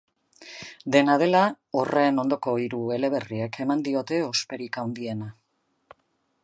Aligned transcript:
Dena 0.95 1.17
dela, 1.23 1.41
horren 1.81 2.17
ondoko 2.23 2.55
hiru 2.63 2.81
eleberriek 2.97 3.59
eman 3.67 3.83
diote 3.89 4.23
osperik 4.31 4.83
handiena. 4.85 5.29